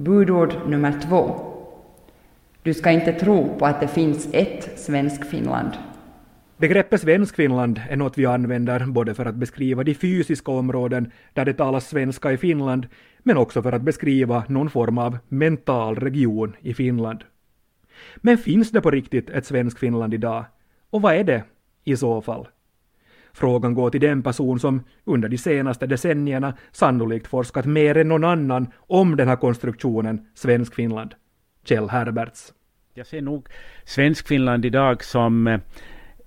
[0.00, 1.40] Budord nummer två.
[2.62, 5.70] Du ska inte tro på att det finns ett Svenskfinland.
[6.56, 11.54] Begreppet Svenskfinland är något vi använder både för att beskriva de fysiska områden där det
[11.54, 12.86] talas svenska i Finland,
[13.22, 17.24] men också för att beskriva någon form av mental region i Finland.
[18.16, 20.44] Men finns det på riktigt ett Svenskfinland idag?
[20.90, 21.44] Och vad är det
[21.84, 22.48] i så fall?
[23.32, 28.24] Frågan går till den person som under de senaste decennierna sannolikt forskat mer än någon
[28.24, 31.14] annan om den här konstruktionen Svenskfinland.
[31.64, 32.52] Kjell Herberts.
[32.94, 33.48] Jag ser nog
[33.84, 35.60] Svenskfinland idag som eh,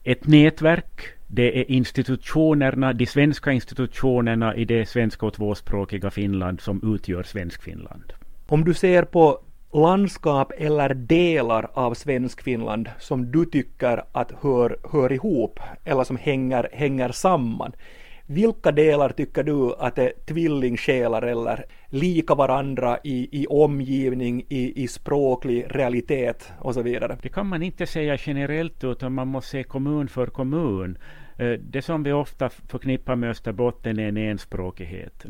[0.04, 1.02] ett nätverk.
[1.28, 8.14] Det är institutionerna, de svenska institutionerna i det svenska och tvåspråkiga Finland som utgör Svenskfinland.
[8.48, 9.40] Om du ser på
[9.74, 16.70] landskap eller delar av Svenskfinland som du tycker att hör, hör ihop eller som hänger,
[16.74, 17.72] hänger samman.
[18.26, 24.88] Vilka delar tycker du att är tvillingsjälar eller lika varandra i, i omgivning, i, i
[24.88, 27.18] språklig realitet och så vidare?
[27.22, 30.98] Det kan man inte säga generellt utan man måste se kommun för kommun.
[31.38, 35.24] Eh, det som vi ofta förknippar med Österbotten är en enspråkighet.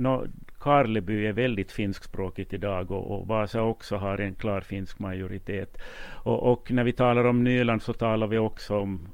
[0.64, 5.78] Karleby är väldigt finskspråkigt idag och, och Vasa också har en klar finsk majoritet.
[6.24, 9.08] Och, och, när vi talar om Nyland så talar vi också om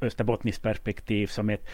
[0.00, 1.68] österbottniskt perspektiv som ett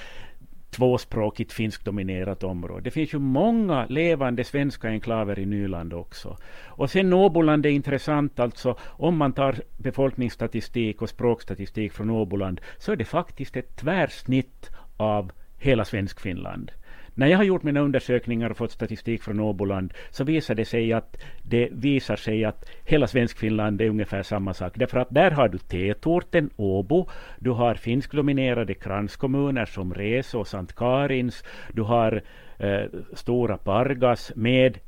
[0.70, 2.84] tvåspråkigt finskdominerat område.
[2.84, 6.36] Det finns ju många levande svenska enklaver i Nyland också.
[6.66, 8.76] Och sen Åboland är intressant alltså.
[8.82, 15.32] Om man tar befolkningsstatistik och språkstatistik från Åboland så är det faktiskt ett tvärsnitt av
[15.58, 16.72] hela Svenskfinland.
[17.14, 20.92] När jag har gjort mina undersökningar och fått statistik från Åboland så visar det sig
[20.92, 24.72] att det visar sig att hela Svenskfinland är ungefär samma sak.
[24.76, 30.74] Därför att där har du tätorten Åbo, du har finskdominerade kranskommuner som Reso och Sankt
[30.74, 32.22] Karins, du har
[32.58, 34.78] eh, Stora Pargas med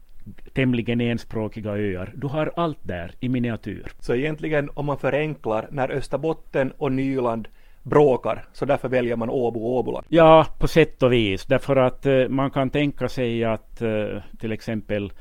[0.52, 2.12] tämligen enspråkiga öar.
[2.16, 3.92] Du har allt där i miniatyr.
[4.00, 7.48] Så egentligen om man förenklar, när Österbotten och Nyland
[7.86, 10.06] bråkar, så därför väljer man Åbo och Åboland.
[10.08, 11.46] Ja, på sätt och vis.
[11.46, 15.12] Därför att eh, man kan tänka sig att eh, till exempel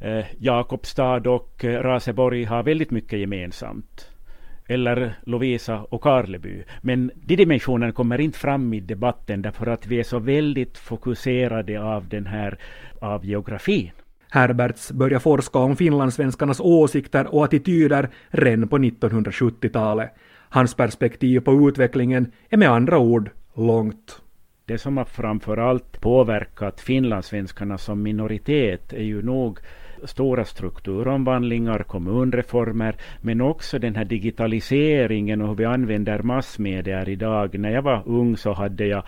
[0.00, 4.10] eh, Jakobstad och eh, Raseborg har väldigt mycket gemensamt.
[4.66, 6.62] Eller Lovisa och Karleby.
[6.82, 11.82] Men de dimensionerna kommer inte fram i debatten därför att vi är så väldigt fokuserade
[11.82, 12.58] av den här
[13.00, 13.90] av geografin.
[14.30, 20.10] Herberts började forska om finlandssvenskarnas åsikter och attityder redan på 1970-talet.
[20.52, 24.22] Hans perspektiv på utvecklingen är med andra ord långt.
[24.64, 29.58] Det som har framförallt påverkat finlandssvenskarna som minoritet är ju nog
[30.04, 37.58] stora strukturomvandlingar, kommunreformer, men också den här digitaliseringen och hur vi använder massmedier idag.
[37.58, 39.02] När jag var ung så hade jag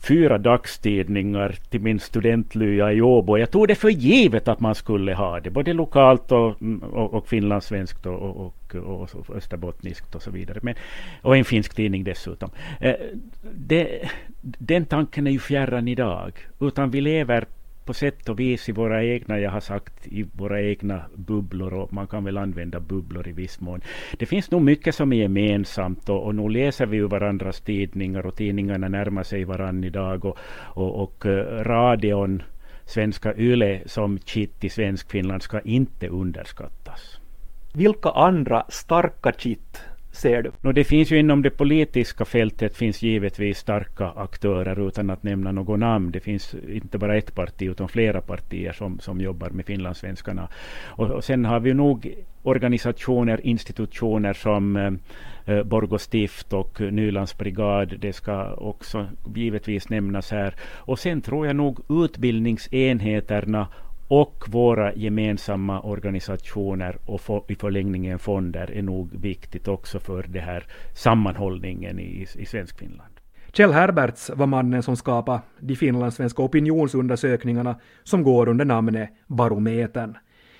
[0.00, 3.38] fyra dagstidningar till min studentlya i Åbo.
[3.38, 7.28] Jag tog det för givet att man skulle ha det, både lokalt och, och, och
[7.28, 10.58] finlandssvenskt och, och, och, och österbottniskt och så vidare.
[10.62, 10.74] Men,
[11.22, 12.50] och en finsk tidning dessutom.
[12.80, 12.94] Eh,
[13.42, 14.08] det,
[14.40, 17.46] den tanken är ju fjärran idag, utan vi lever
[17.88, 21.92] på sätt och vis i våra egna, jag har sagt i våra egna bubblor och
[21.92, 23.80] man kan väl använda bubblor i viss mån.
[24.18, 28.26] Det finns nog mycket som är gemensamt och, och nu läser vi ju varandras tidningar
[28.26, 30.38] och tidningarna närmar sig varandra idag och,
[30.74, 32.42] och, och eh, radion,
[32.84, 37.20] svenska YLE som kitt i Svenskfinland ska inte underskattas.
[37.72, 39.82] Vilka andra starka kitt
[40.18, 40.52] ser du?
[40.62, 45.52] Och det finns ju inom det politiska fältet finns givetvis starka aktörer utan att nämna
[45.52, 46.10] något namn.
[46.10, 50.48] Det finns inte bara ett parti utan flera partier som, som jobbar med finlandssvenskarna.
[50.86, 54.92] Och, och sen har vi nog organisationer, institutioner som eh,
[55.54, 57.94] eh Borgå stift och Nylands brigad.
[57.98, 60.54] Det ska också givetvis nämnas här.
[60.62, 63.68] Och sen tror jag nog utbildningsenheterna
[64.08, 70.66] och våra gemensamma organisationer och i förlängningen fonder är nog viktigt också för det här
[70.94, 73.12] sammanhållningen i, i Svenskfinland.
[73.52, 80.16] Kjell Herberts var mannen som skapade de finlandssvenska opinionsundersökningarna som går under namnet Barometern.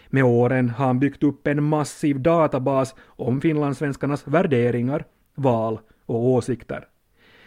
[0.08, 5.04] Med åren har han byggt upp en massiv databas om finlandssvenskarnas värderingar,
[5.34, 6.86] val och åsikter.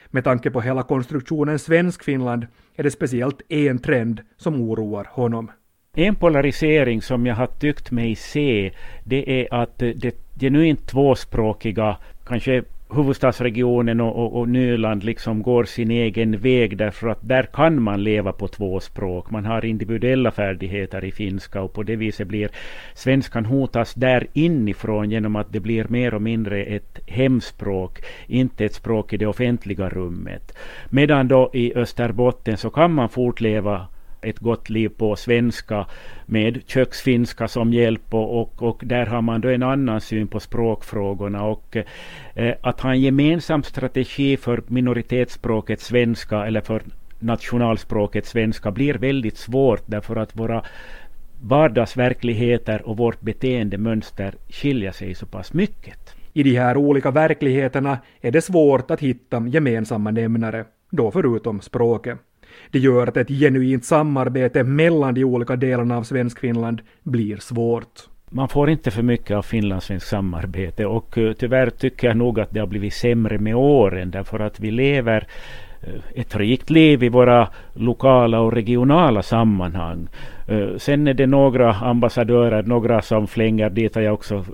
[0.08, 5.52] Med tanke på hela konstruktionen Svenskfinland är det speciellt en trend som oroar honom.
[5.98, 8.72] En polarisering som jag har tyckt mig se,
[9.04, 15.92] det är att det genuint tvåspråkiga, kanske huvudstadsregionen och, och, och Nyland liksom går sin
[15.92, 19.32] egen väg därför att där kan man leva på två språk.
[19.32, 22.50] Man har individuella färdigheter i finska och på det viset blir
[22.94, 28.74] svenskan hotas där inifrån genom att det blir mer och mindre ett hemspråk, inte ett
[28.74, 30.58] språk i det offentliga rummet.
[30.90, 33.88] Medan då i Österbotten så kan man fortleva
[34.22, 35.86] ett gott liv på svenska
[36.26, 40.40] med köksfinska som hjälp och, och, och där har man då en annan syn på
[40.40, 41.78] språkfrågorna och
[42.34, 46.82] eh, att ha en gemensam strategi för minoritetsspråket svenska eller för
[47.20, 50.64] nationalspråket svenska blir väldigt svårt därför att våra
[51.42, 56.16] vardagsverkligheter och vårt beteendemönster skiljer sig så pass mycket.
[56.34, 62.20] I de här olika verkligheterna är det svårt att hitta gemensamma nämnare, då förutom språket.
[62.72, 68.12] Det gör att ett genuint samarbete mellan de olika delarna av Svenskfinland blir svårt.
[68.34, 72.52] Man får inte för mycket av finlandssvenskt samarbete och eh, tyvärr tycker jag nog att
[72.52, 75.28] det har blivit sämre med åren därför att vi lever
[75.82, 80.08] eh, ett rikt liv i våra lokala och regionala sammanhang.
[80.52, 84.46] Eh, sen är det några ambassadörer, några som flänger, dit har jag också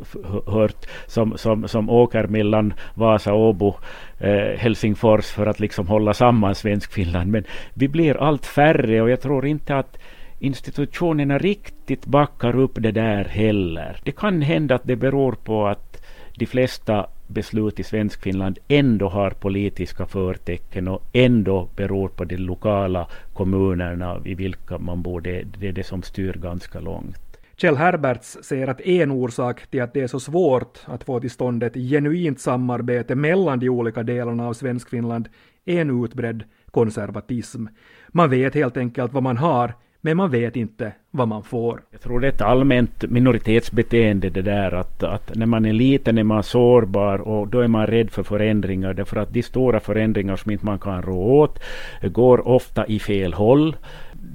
[0.46, 3.76] hört, som, som, som åker mellan Vasa, Åbo,
[4.20, 7.32] eh, Helsingfors för att liksom hålla samman Svenskfinland.
[7.32, 9.98] Men vi blir allt färre och jag tror inte att
[10.40, 13.98] institutionerna riktigt backar upp det där heller.
[14.04, 16.04] Det kan hända att det beror på att
[16.36, 23.08] de flesta beslut i Svenskfinland ändå har politiska förtecken och ändå beror på de lokala
[23.34, 25.22] kommunerna i vilka man bor.
[25.22, 27.18] Det, det är det som styr ganska långt.
[27.56, 31.32] Kjell Herberts säger att en orsak till att det är så svårt att få till
[31.32, 35.30] stånd ett genuint samarbete mellan de olika delarna av Svenskfinland
[35.66, 37.66] är en utbredd konservatism.
[38.08, 39.74] Man vet helt enkelt vad man har
[40.08, 41.82] men man vet inte vad man får.
[41.92, 46.18] Jag tror det är ett allmänt minoritetsbeteende det där att, att när man är liten
[46.18, 50.36] är man sårbar och då är man rädd för förändringar därför att de stora förändringar
[50.36, 51.60] som inte man kan rå åt
[52.02, 53.76] går ofta i fel håll.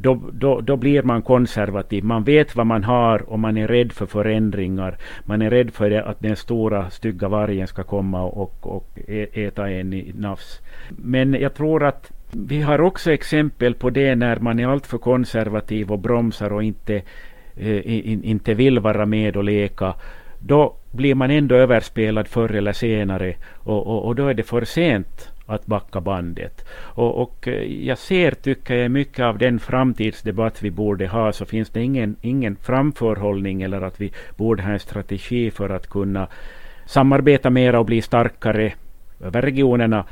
[0.01, 2.05] Då, då, då blir man konservativ.
[2.05, 4.99] Man vet vad man har och man är rädd för förändringar.
[5.25, 8.99] Man är rädd för det, att den stora stygga vargen ska komma och, och
[9.33, 10.61] äta en i nafs.
[10.91, 15.93] Men jag tror att vi har också exempel på det när man är alltför konservativ
[15.93, 16.95] och bromsar och inte,
[17.57, 19.95] eh, inte vill vara med och leka.
[20.39, 24.65] Då blir man ändå överspelad förr eller senare och, och, och då är det för
[24.65, 26.65] sent att backa bandet.
[26.75, 31.45] Och, och, eh, jag ser, tycker jag, mycket av den framtidsdebatt vi borde ha, så
[31.45, 36.29] finns det ingen, ingen framförhållning eller att vi borde ha en strategi för att kunna
[36.87, 38.73] samarbeta mera och bli starkare
[39.21, 40.05] över regionerna.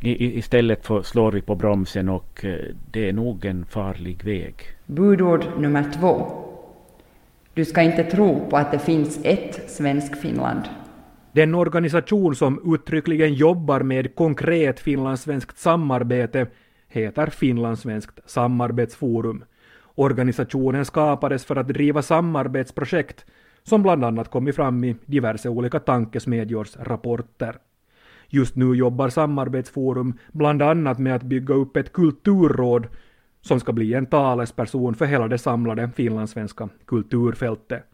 [0.00, 2.58] I, istället för slår vi på bromsen och eh,
[2.90, 4.54] det är nog en farlig väg.
[4.86, 6.42] Budord nummer två.
[7.54, 10.62] Du ska inte tro på att det finns ett Svensk-Finland.
[11.32, 16.46] Den organisation som uttryckligen jobbar med konkret finlandssvenskt samarbete
[16.88, 19.44] heter Finlandssvenskt samarbetsforum.
[19.94, 23.24] Organisationen skapades för att driva samarbetsprojekt
[23.62, 27.56] som bland annat kommit fram i diverse olika tankesmedjors rapporter.
[28.28, 32.86] Just nu jobbar Samarbetsforum bland annat med att bygga upp ett kulturråd
[33.40, 37.84] som ska bli en talesperson för hela det samlade finlandssvenska kulturfältet.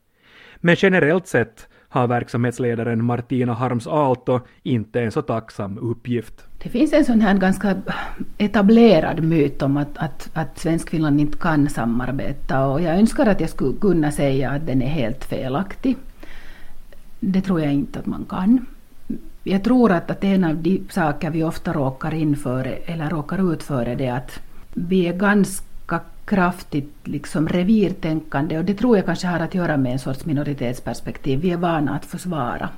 [0.57, 6.45] Men generellt sett har verksamhetsledaren Martina Harms Aalto inte en så tacksam uppgift.
[6.63, 7.77] Det finns en sån här ganska
[8.39, 13.51] etablerad myt om att, att, att Svenskfinland inte kan samarbeta och jag önskar att jag
[13.51, 15.97] skulle kunna säga att den är helt felaktig.
[17.21, 18.67] Det tror jag inte att man kan
[19.43, 23.53] jag tror att, att en av de saker vi ofta råkar in för, eller råkar
[23.53, 24.41] ut för, är det att
[24.75, 29.93] vi är ganska kraftigt liksom revirtänkande och det tror jag kanske har att göra med
[29.93, 31.41] en sorts minoritetsperspektiv.
[31.41, 32.69] Vi är vana att försvara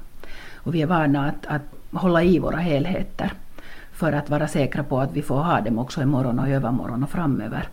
[0.55, 3.33] och vi är vana att, att hålla i våra helheter
[3.93, 7.11] för att vara säkra på att vi får ha dem också imorgon och övermorgon och
[7.11, 7.69] framöver.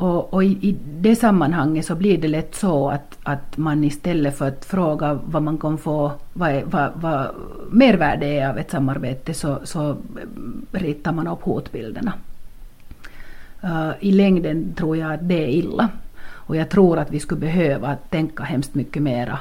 [0.00, 4.38] Och, och i, i, det sammanhanget så blir det lätt så att, att man istället
[4.38, 7.30] för att fråga vad man kan få, vad, är, vad, vad
[7.70, 9.96] mervärde är av ett samarbete, så, så
[10.72, 12.12] ritar man upp hotbilderna.
[13.64, 15.88] Uh, I längden tror jag att det är illa.
[16.22, 19.38] Och jag tror att vi skulle behöva tänka hemskt mycket mera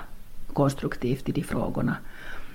[0.54, 1.96] konstruktivt i de frågorna.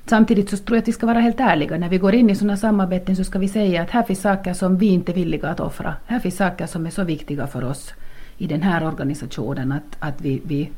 [0.06, 1.78] Samtidigt så tror jag att vi ska vara helt ärliga.
[1.78, 4.54] När vi går in i sådana samarbeten så ska vi säga att här finns saker
[4.54, 5.94] som vi inte är villiga att offra.
[6.06, 7.94] Här finns saker som är så viktiga för oss
[8.38, 10.70] i den här organisationen att, att vi, vi,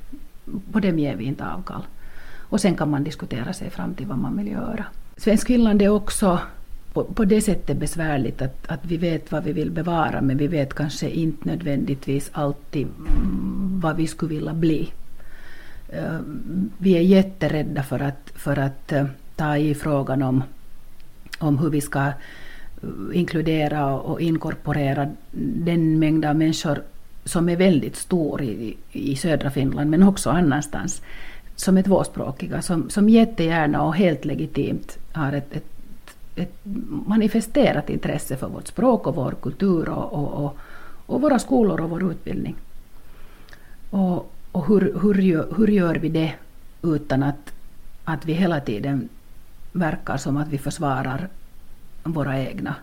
[0.72, 1.82] på dem ger vi inte avkall.
[2.48, 4.84] Och sen kan man diskutera sig fram till vad man vill göra.
[5.16, 6.40] Svensk Finland är också
[6.92, 10.46] på, på det sättet besvärligt att, att vi vet vad vi vill bevara men vi
[10.46, 14.92] vet kanske inte nödvändigtvis alltid mm, vad vi skulle vilja bli.
[15.88, 16.20] Eh,
[16.78, 20.42] vi är jätterädda för att, för att eh, ta i frågan om,
[21.38, 22.12] om hur vi ska eh,
[23.12, 26.82] inkludera och inkorporera den mängd av människor
[27.24, 31.02] som är väldigt stor i, i södra Finland men också annanstans
[31.56, 35.70] som är tvåspråkiga som, som jättegärna och helt legitimt har ett, ett,
[36.36, 36.58] ett
[37.06, 40.56] manifesterat intresse för vårt språk och vår kultur och, och, och,
[41.06, 42.56] och våra skolor och vår utbildning.
[43.90, 46.34] Och, och hur, hur, gör, hur gör vi det
[46.82, 47.54] utan att,
[48.04, 49.08] att vi hela tiden
[49.72, 51.28] verkar som att vi försvarar
[52.02, 52.74] våra egna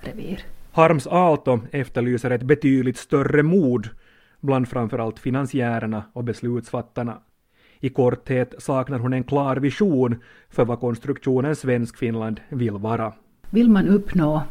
[0.00, 0.40] revir?
[0.72, 3.88] Harms Aalto efterlyser ett betydligt större mod
[4.40, 7.18] bland framförallt finansiärerna och beslutsfattarna.
[7.80, 10.16] I korthet saknar hon en klar vision
[10.50, 13.12] för vad konstruktionen Svensk-Finland vill vara.
[13.50, 14.42] Vill man uppnå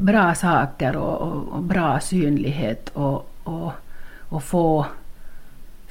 [0.00, 3.72] bra saker och, och, och bra synlighet och, och,
[4.28, 4.86] och få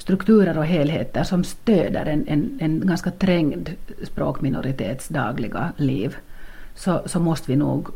[0.08, 3.70] strukturer och helheter som stöder en, en, en ganska trängd
[4.02, 6.16] språkminoritets dagliga liv,
[6.74, 7.88] så, så måste vi nog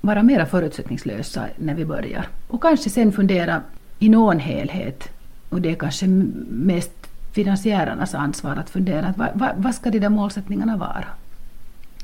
[0.00, 2.26] vara mera förutsättningslösa när vi börjar.
[2.48, 3.62] Och kanske sen fundera
[3.98, 5.08] i någon helhet,
[5.48, 6.06] och det är kanske
[6.48, 11.04] mest finansiärernas ansvar att fundera, att vad, vad, vad ska de där målsättningarna vara?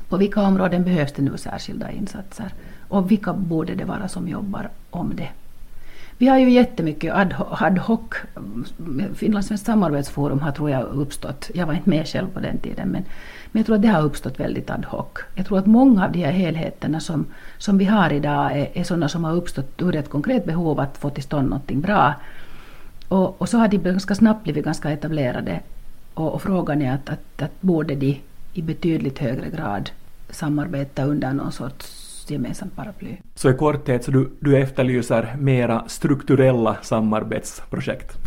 [0.09, 2.53] På vilka områden behövs det nu särskilda insatser?
[2.87, 5.29] Och vilka borde det vara som jobbar om det?
[6.21, 7.99] Vi har ju jättemycket ad hoc, ad hoc
[8.35, 12.89] mm, Finlandssvenskt samarbetsforum har tror jag uppstått, jag var inte med själv på den tiden,
[12.89, 13.03] men,
[13.51, 15.05] men jag tror att det har uppstått väldigt ad hoc.
[15.35, 17.25] Jag tror att många av de här helheterna som,
[17.57, 20.97] som vi har idag är, är sådana som har uppstått ur ett konkret behov att
[20.97, 22.13] få till stånd någonting bra.
[23.07, 25.59] Och, och så har de ganska snabbt blivit ganska etablerade.
[26.13, 28.21] Och, och frågan är att, att, att borde de
[28.53, 29.89] i betydligt högre grad
[30.29, 32.00] samarbeta under någon sorts
[32.31, 33.17] gemensamt paraply.
[33.35, 38.17] Så i korthet, så du, du efterlyser mera strukturella samarbetsprojekt?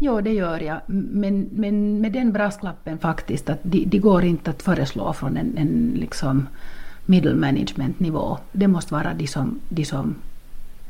[0.00, 0.80] Ja, det gör jag.
[0.86, 5.58] Men, men med den brasklappen faktiskt att de, de går inte att föreslå från en,
[5.58, 6.46] en liksom
[7.06, 8.38] middle management nivå.
[8.52, 10.14] Det måste vara de som, de som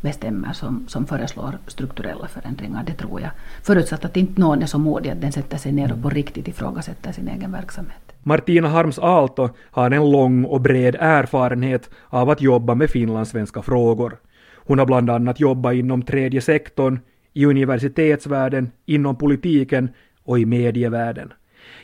[0.01, 3.31] bestämmer som, som föreslår strukturella förändringar, det tror jag.
[3.63, 6.49] Förutsatt att inte någon är så modig att den sätter sig ner och på riktigt
[6.49, 8.12] ifrågasätter sin egen verksamhet.
[8.23, 14.17] Martina Harms Aalto har en lång och bred erfarenhet av att jobba med finlandssvenska frågor.
[14.55, 17.01] Hon har bland annat jobbat inom tredje sektorn,
[17.33, 19.91] i universitetsvärlden, inom politiken
[20.25, 21.33] och i medievärlden.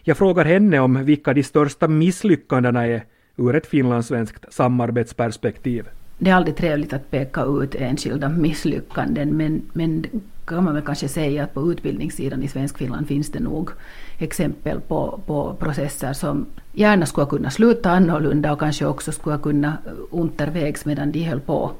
[0.02, 3.04] Jag frågar henne om vilka de största misslyckandena är
[3.36, 5.88] ur ett finlandssvenskt samarbetsperspektiv
[6.18, 10.04] det är aldrig trevligt att peka ut enskilda misslyckanden men, men
[10.44, 13.70] kan man väl kanske säga att på utbildningssidan i Svenskfinland finns det nog
[14.18, 19.78] exempel på, på processer som gärna skulle kunna sluta annorlunda och kanske också skulle kunna
[20.10, 21.72] untervägs medan de höll på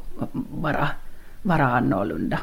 [0.51, 0.89] vara,
[1.43, 2.39] vara annorlunda.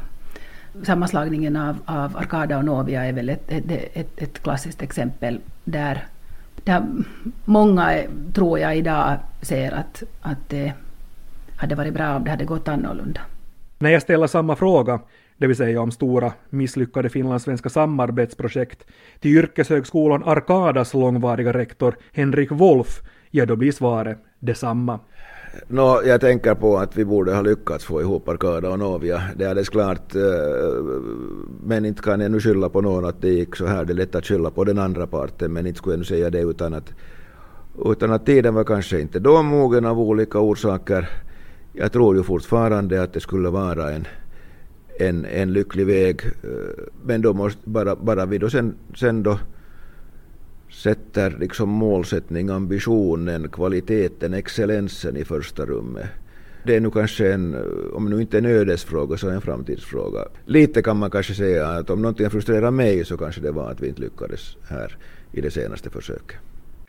[0.84, 6.04] Sammanslagningen av, av Arkada och Novia är väl ett, ett, ett, ett klassiskt exempel där,
[6.64, 6.84] där
[7.46, 7.94] många,
[8.34, 10.74] tror jag, idag ser att, att det
[11.58, 13.22] hade varit bra om det hade gått annorlunda.
[13.80, 15.00] När jag ställer samma fråga,
[15.38, 18.86] det vill säga om stora misslyckade finlandssvenska samarbetsprojekt,
[19.20, 25.00] till yrkeshögskolan Arkadas långvariga rektor Henrik Wolf, ja då blir svaret detsamma.
[25.68, 29.22] No, jag tänker på att vi borde ha lyckats få ihop Arkada och Novia.
[29.36, 30.22] Det är alldeles klart, eh,
[31.64, 33.86] men inte kan jag nu skylla på någon att det gick så här.
[33.86, 36.30] Det är lätt att skylla på den andra parten, men inte skulle jag nu säga
[36.30, 36.94] det utan att,
[37.86, 41.10] utan att tiden var kanske inte då mogen av olika orsaker
[41.78, 44.08] jag tror ju fortfarande att det skulle vara en,
[45.00, 46.22] en, en lycklig väg.
[46.26, 49.40] Eh, men då måste bara, bara vi då sen, sen då
[50.72, 56.08] sätter liksom målsättning, ambitionen, kvaliteten, excellensen i första rummet.
[56.66, 57.56] Det är nu kanske en,
[57.94, 60.28] om nu inte en ödesfråga så en framtidsfråga.
[60.46, 63.82] Lite kan man kanske säga att om någonting frustrerar mig så kanske det var att
[63.82, 64.98] vi inte lyckades här
[65.32, 66.38] i det senaste försöket.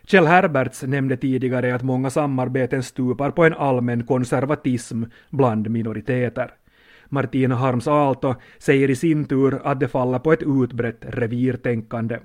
[0.07, 6.51] Kjell Herberts nämnde tidigare att många samarbeten stupar på en allmän konservatism bland minoriteter.
[7.09, 12.19] Martina Harms Aalto säger i sin tur att det faller på ett utbrett revirtänkande.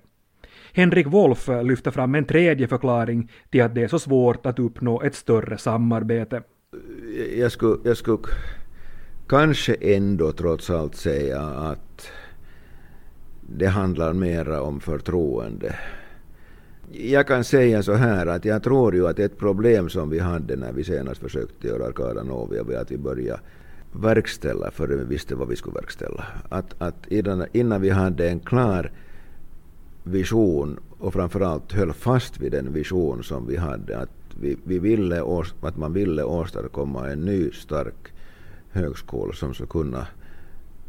[0.74, 5.02] Henrik Wolf lyfter fram en tredje förklaring till att det är så svårt att uppnå
[5.02, 6.42] ett större samarbete.
[7.38, 8.24] Jag skulle, jag skulle
[9.28, 12.12] kanske ändå trots allt säga att
[13.42, 15.76] det handlar mera om förtroende
[16.94, 20.56] jag kan säga så här att jag tror ju att ett problem som vi hade
[20.56, 23.42] när vi senast försökte göra Arkada Novia var att vi började
[23.92, 26.26] verkställa före vi visste vad vi skulle verkställa.
[26.50, 28.92] Att, att innan, innan vi hade en klar
[30.04, 33.98] vision och framförallt höll fast vid den vision som vi hade.
[33.98, 34.10] Att,
[34.42, 35.24] vi, vi ville,
[35.62, 38.14] att man ville åstadkomma en ny stark
[38.72, 40.08] högskola som skulle kunna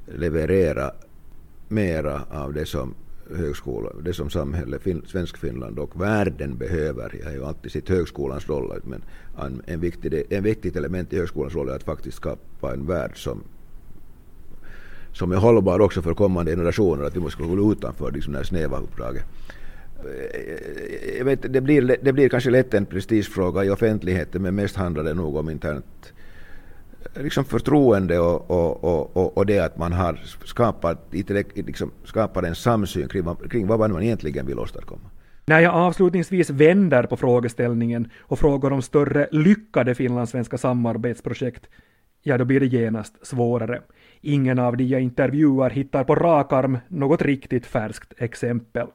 [0.06, 0.90] leverera
[1.68, 2.94] mera av det som
[3.36, 7.14] högskola, det som samhälle, fin, Svensk-Finland och världen behöver.
[7.18, 9.02] Jag har ju alltid sett högskolans roll, men
[9.66, 13.42] en viktig, en viktigt element i högskolans roll är att faktiskt skapa en värld som
[15.12, 18.44] som är hållbar också för kommande generationer, att vi måste gå utanför liksom det här
[18.44, 19.24] snäva uppdraget.
[20.04, 24.76] Eh, jag vet, det, blir, det blir kanske lätt en prestigefråga i offentligheten men mest
[24.76, 26.12] handlar det nog om internt
[27.14, 31.08] liksom förtroende och, och, och, och, det att man har skapat,
[31.54, 35.10] liksom, skapat en samsyn kring, kring vad man egentligen vill åstadkomma.
[35.44, 41.68] När jag avslutningsvis vänder på frågeställningen och frågar om större lyckade finlandssvenska samarbetsprojekt,
[42.22, 43.82] ja då blir det genast svårare.
[44.20, 48.86] Ingen av de jag intervjuar hittar på rak arm något riktigt färskt exempel.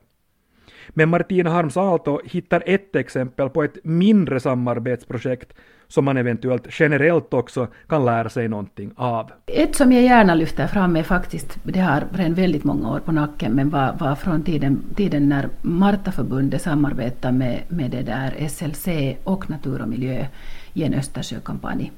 [0.90, 5.54] Men Martina Harms Aalto hittar ett exempel på ett mindre samarbetsprojekt
[5.88, 9.32] som man eventuellt generellt också kan lära sig någonting av.
[9.46, 13.12] Ett som jag gärna lyfter fram är faktiskt, det har redan väldigt många år på
[13.12, 18.88] nacken, men var, var från tiden, tiden när Martaförbundet samarbetade med, med det där SLC
[19.24, 20.25] och Natur och miljö
[20.77, 21.91] i en Östersjökampanj.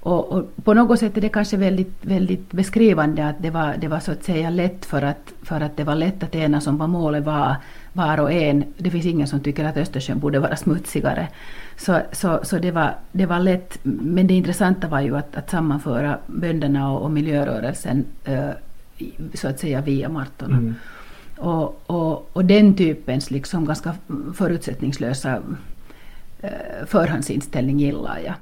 [0.00, 3.88] Och, och, på något sätt är det kanske väldigt, väldigt beskrivande att det var, det
[3.88, 6.78] var så att säga lätt för att, för att det var lätt att enas om
[6.78, 7.56] vad målet var
[7.92, 8.64] var och en.
[8.78, 11.28] Det finns ingen som tycker att Östersjön borde vara smutsigare.
[11.76, 13.78] Så, så, så det, var, det var lätt.
[13.82, 18.50] Men det intressanta var ju att, att sammanföra bönderna och, och miljörörelsen eh,
[19.34, 20.56] så att säga via Martorna.
[20.56, 20.74] Mm.
[21.36, 23.94] Och, och, och den typens liksom ganska
[24.34, 25.40] förutsättningslösa
[26.44, 28.34] Eh, förhandsinställning gillar jag.